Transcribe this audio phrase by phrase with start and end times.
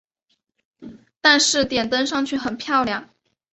[1.21, 3.07] 但是点灯上去很漂亮